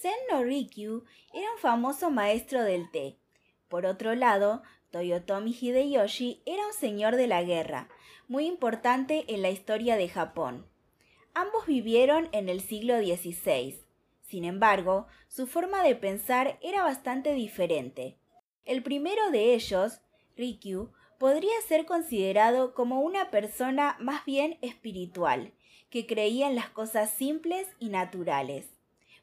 Sen 0.00 0.14
no 0.30 0.44
Rikyu 0.44 1.02
era 1.34 1.50
un 1.50 1.58
famoso 1.58 2.08
maestro 2.12 2.62
del 2.62 2.88
té. 2.88 3.18
Por 3.66 3.84
otro 3.84 4.14
lado, 4.14 4.62
Toyotomi 4.92 5.50
Hideyoshi 5.50 6.40
era 6.46 6.64
un 6.68 6.72
señor 6.72 7.16
de 7.16 7.26
la 7.26 7.42
guerra, 7.42 7.88
muy 8.28 8.46
importante 8.46 9.24
en 9.26 9.42
la 9.42 9.50
historia 9.50 9.96
de 9.96 10.08
Japón. 10.08 10.68
Ambos 11.34 11.66
vivieron 11.66 12.28
en 12.30 12.48
el 12.48 12.60
siglo 12.60 12.96
XVI. 12.98 13.80
Sin 14.22 14.44
embargo, 14.44 15.08
su 15.26 15.48
forma 15.48 15.82
de 15.82 15.96
pensar 15.96 16.60
era 16.62 16.84
bastante 16.84 17.34
diferente. 17.34 18.18
El 18.64 18.84
primero 18.84 19.32
de 19.32 19.54
ellos, 19.54 20.00
Rikyu, 20.36 20.92
podría 21.18 21.60
ser 21.66 21.86
considerado 21.86 22.72
como 22.72 23.00
una 23.00 23.32
persona 23.32 23.96
más 23.98 24.24
bien 24.24 24.58
espiritual, 24.62 25.54
que 25.90 26.06
creía 26.06 26.46
en 26.46 26.54
las 26.54 26.70
cosas 26.70 27.10
simples 27.10 27.66
y 27.80 27.88
naturales. 27.88 28.77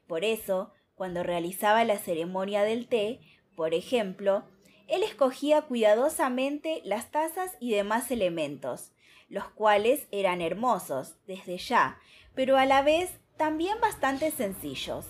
Por 0.06 0.24
eso, 0.24 0.72
cuando 0.94 1.22
realizaba 1.22 1.84
la 1.84 1.98
ceremonia 1.98 2.62
del 2.62 2.88
té, 2.88 3.20
por 3.54 3.74
ejemplo, 3.74 4.44
él 4.88 5.02
escogía 5.02 5.62
cuidadosamente 5.62 6.80
las 6.84 7.10
tazas 7.10 7.56
y 7.60 7.72
demás 7.72 8.10
elementos, 8.10 8.92
los 9.28 9.48
cuales 9.48 10.06
eran 10.12 10.40
hermosos 10.40 11.16
desde 11.26 11.58
ya, 11.58 11.98
pero 12.34 12.56
a 12.56 12.66
la 12.66 12.82
vez 12.82 13.18
también 13.36 13.80
bastante 13.80 14.30
sencillos. 14.30 15.06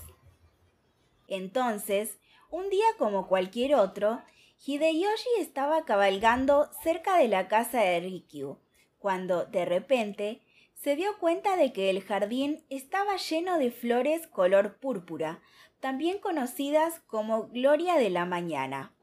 Entonces, 1.28 2.19
un 2.50 2.70
día 2.70 2.86
como 2.98 3.28
cualquier 3.28 3.74
otro, 3.74 4.22
Hideyoshi 4.64 5.28
estaba 5.38 5.84
cabalgando 5.84 6.70
cerca 6.83 7.19
de 7.19 7.28
la 7.28 7.48
casa 7.48 7.80
de 7.80 8.00
Rikyu, 8.00 8.58
cuando 8.98 9.44
de 9.44 9.64
repente 9.64 10.41
se 10.76 10.94
dio 10.94 11.18
cuenta 11.18 11.56
de 11.56 11.72
que 11.72 11.90
el 11.90 12.02
jardín 12.02 12.64
estaba 12.68 13.16
lleno 13.16 13.58
de 13.58 13.70
flores 13.70 14.26
color 14.26 14.78
púrpura, 14.78 15.42
también 15.80 16.18
conocidas 16.18 17.00
como 17.06 17.48
Gloria 17.48 17.96
de 17.96 18.10
la 18.10 18.24
Mañana. 18.24 18.94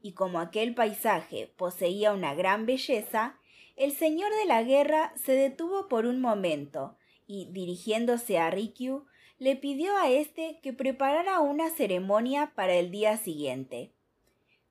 Y 0.00 0.12
como 0.12 0.38
aquel 0.38 0.74
paisaje 0.74 1.52
poseía 1.56 2.12
una 2.12 2.34
gran 2.34 2.66
belleza, 2.66 3.38
el 3.74 3.92
señor 3.92 4.32
de 4.34 4.44
la 4.44 4.62
guerra 4.62 5.12
se 5.16 5.32
detuvo 5.32 5.88
por 5.88 6.06
un 6.06 6.20
momento 6.20 6.96
y, 7.26 7.48
dirigiéndose 7.52 8.38
a 8.38 8.50
Rikyu, 8.50 9.06
le 9.38 9.56
pidió 9.56 9.96
a 9.96 10.08
éste 10.08 10.60
que 10.62 10.72
preparara 10.72 11.40
una 11.40 11.70
ceremonia 11.70 12.52
para 12.54 12.74
el 12.74 12.90
día 12.90 13.16
siguiente. 13.16 13.92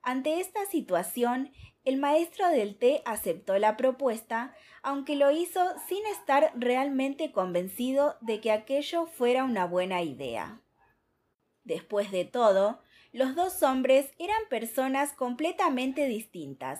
Ante 0.07 0.39
esta 0.39 0.65
situación, 0.67 1.51
el 1.83 1.97
maestro 1.97 2.47
del 2.47 2.77
té 2.77 3.01
aceptó 3.03 3.57
la 3.57 3.75
propuesta, 3.75 4.55
aunque 4.81 5.17
lo 5.17 5.31
hizo 5.31 5.59
sin 5.89 6.05
estar 6.05 6.53
realmente 6.55 7.33
convencido 7.33 8.15
de 8.21 8.39
que 8.39 8.53
aquello 8.53 9.07
fuera 9.07 9.43
una 9.43 9.65
buena 9.65 10.03
idea. 10.03 10.61
Después 11.65 12.09
de 12.11 12.23
todo, 12.23 12.79
los 13.11 13.35
dos 13.35 13.61
hombres 13.63 14.09
eran 14.17 14.37
personas 14.49 15.11
completamente 15.11 16.07
distintas, 16.07 16.79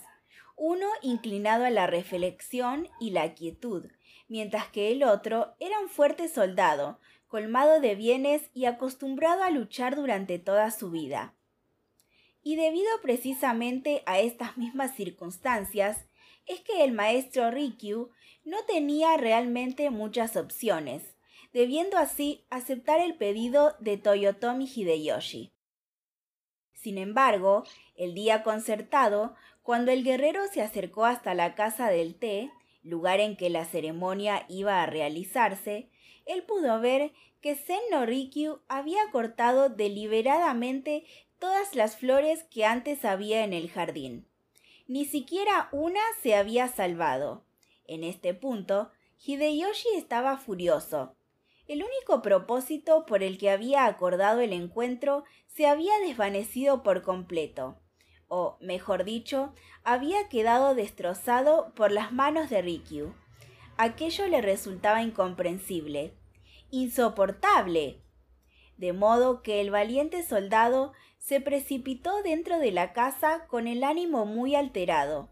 uno 0.55 0.87
inclinado 1.01 1.65
a 1.65 1.69
la 1.69 1.85
reflexión 1.85 2.87
y 2.97 3.09
la 3.09 3.33
quietud, 3.33 3.87
mientras 4.29 4.69
que 4.69 4.93
el 4.93 5.03
otro 5.03 5.53
era 5.59 5.81
un 5.81 5.89
fuerte 5.89 6.29
soldado, 6.29 7.01
colmado 7.27 7.81
de 7.81 7.95
bienes 7.95 8.49
y 8.53 8.67
acostumbrado 8.67 9.43
a 9.43 9.49
luchar 9.49 9.97
durante 9.97 10.39
toda 10.39 10.71
su 10.71 10.91
vida. 10.91 11.33
Y 12.47 12.55
debido 12.55 12.87
precisamente 13.01 14.03
a 14.05 14.19
estas 14.19 14.55
mismas 14.55 14.95
circunstancias, 14.95 16.05
es 16.45 16.61
que 16.61 16.85
el 16.85 16.93
maestro 16.93 17.51
Rikyu 17.51 18.09
no 18.45 18.63
tenía 18.63 19.17
realmente 19.17 19.89
muchas 19.89 20.37
opciones, 20.37 21.17
debiendo 21.51 21.97
así 21.97 22.45
aceptar 22.49 23.01
el 23.01 23.17
pedido 23.17 23.75
de 23.81 23.97
Toyotomi 23.97 24.65
Hideyoshi. 24.65 25.51
Sin 26.71 26.97
embargo, 26.97 27.65
el 27.97 28.13
día 28.13 28.43
concertado, 28.43 29.35
cuando 29.61 29.91
el 29.91 30.05
guerrero 30.05 30.47
se 30.47 30.61
acercó 30.61 31.03
hasta 31.03 31.33
la 31.33 31.53
casa 31.53 31.89
del 31.89 32.15
té, 32.15 32.49
lugar 32.81 33.19
en 33.19 33.35
que 33.35 33.49
la 33.49 33.65
ceremonia 33.65 34.45
iba 34.47 34.81
a 34.81 34.85
realizarse, 34.85 35.89
él 36.25 36.43
pudo 36.43 36.79
ver 36.79 37.11
que 37.41 37.55
Sen 37.55 37.81
no 37.91 38.05
Rikyu 38.05 38.61
había 38.69 39.01
cortado 39.11 39.67
deliberadamente 39.67 41.03
todas 41.39 41.75
las 41.75 41.97
flores 41.97 42.43
que 42.43 42.65
antes 42.65 43.05
había 43.05 43.43
en 43.43 43.53
el 43.53 43.69
jardín. 43.69 44.27
Ni 44.87 45.05
siquiera 45.05 45.69
una 45.71 46.01
se 46.21 46.35
había 46.35 46.67
salvado. 46.67 47.45
En 47.85 48.03
este 48.03 48.33
punto, 48.33 48.91
Hideyoshi 49.25 49.89
estaba 49.95 50.37
furioso. 50.37 51.15
El 51.67 51.83
único 51.83 52.21
propósito 52.21 53.05
por 53.05 53.23
el 53.23 53.37
que 53.37 53.49
había 53.49 53.85
acordado 53.85 54.39
el 54.39 54.53
encuentro 54.53 55.25
se 55.47 55.67
había 55.67 55.99
desvanecido 55.99 56.83
por 56.83 57.01
completo, 57.01 57.79
o, 58.29 58.57
mejor 58.61 59.03
dicho, 59.03 59.53
había 59.83 60.29
quedado 60.29 60.75
destrozado 60.75 61.73
por 61.75 61.91
las 61.91 62.11
manos 62.11 62.49
de 62.49 62.61
Rikyu. 62.61 63.13
Aquello 63.77 64.27
le 64.27 64.41
resultaba 64.41 65.01
incomprensible, 65.01 66.13
insoportable. 66.71 68.01
De 68.77 68.93
modo 68.93 69.41
que 69.41 69.59
el 69.61 69.71
valiente 69.71 70.23
soldado 70.23 70.93
se 71.17 71.41
precipitó 71.41 72.21
dentro 72.23 72.59
de 72.59 72.71
la 72.71 72.93
casa 72.93 73.47
con 73.47 73.67
el 73.67 73.83
ánimo 73.83 74.25
muy 74.25 74.55
alterado. 74.55 75.29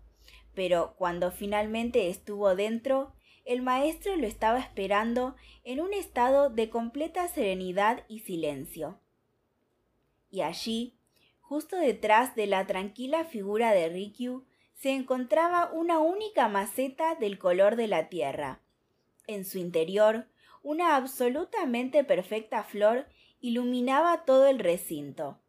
Pero 0.54 0.96
cuando 0.98 1.32
finalmente 1.32 2.10
estuvo 2.10 2.56
dentro, 2.56 3.14
el 3.46 3.62
maestro 3.62 4.16
lo 4.16 4.26
estaba 4.26 4.60
esperando 4.60 5.36
en 5.64 5.80
un 5.80 5.94
estado 5.94 6.50
de 6.50 6.70
completa 6.70 7.28
serenidad 7.28 8.04
y 8.08 8.20
silencio. 8.20 9.00
Y 10.32 10.42
allí, 10.42 10.98
justo 11.40 11.78
detrás 11.78 12.36
de 12.36 12.48
la 12.48 12.66
tranquila 12.66 13.24
figura 13.24 13.72
de 13.72 13.88
Rikyu, 13.90 14.46
se 14.74 14.92
encontraba 14.92 15.72
una 15.72 16.00
única 16.00 16.48
maceta 16.50 17.16
del 17.16 17.38
color 17.38 17.76
de 17.76 17.88
la 17.88 18.10
tierra. 18.10 18.62
En 19.28 19.46
su 19.46 19.60
interior, 19.60 20.28
una 20.66 20.96
absolutamente 20.96 22.04
perfecta 22.04 22.64
flor 22.64 23.06
iluminaba 23.40 24.26
todo 24.26 24.48
el 24.48 24.58
recinto. 24.58 25.40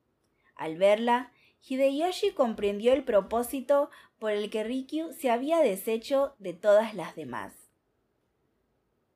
Al 0.55 0.77
verla, 0.77 1.33
Hideyoshi 1.67 2.33
comprendió 2.33 2.93
el 2.93 3.03
propósito 3.03 3.89
por 4.19 4.33
el 4.33 4.51
que 4.51 4.63
Rikyu 4.63 5.15
se 5.15 5.31
había 5.31 5.61
deshecho 5.61 6.35
de 6.39 6.53
todas 6.53 6.93
las 6.93 7.17
demás. 7.17 7.66